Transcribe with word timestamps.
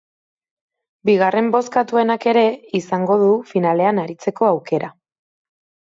Bigarren 1.09 1.51
bozkatuenak 1.57 2.25
ere 2.33 2.45
izango 2.81 3.21
du 3.25 3.29
finalean 3.53 4.03
aritzeko 4.07 4.49
aukera. 4.53 4.91